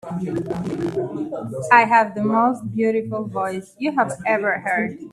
I 1.71 1.85
have 1.85 2.15
the 2.15 2.23
most 2.23 2.67
beautiful 2.75 3.27
voice 3.27 3.75
you 3.77 3.91
have 3.91 4.13
ever 4.25 4.57
heard. 4.57 4.97